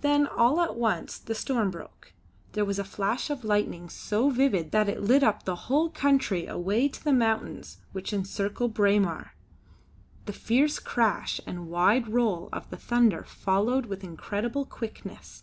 [0.00, 2.14] Then all at once the storm broke.
[2.52, 6.46] There was a flash of lightning so vivid that it lit up the whole country
[6.46, 9.34] away to the mountains which encircle Braemar.
[10.24, 15.42] The fierce crash and wide roll of the thunder followed with incredible quickness.